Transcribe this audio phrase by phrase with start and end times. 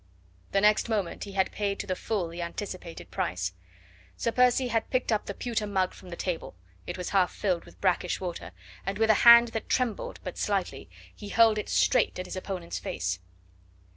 [0.51, 3.53] The next moment he had paid to the full the anticipated price.
[4.17, 6.55] Sir Percy had picked up the pewter mug from the table
[6.87, 8.51] it was half filled with brackish water
[8.83, 12.79] and with a hand that trembled but slightly he hurled it straight at his opponent's
[12.79, 13.19] face.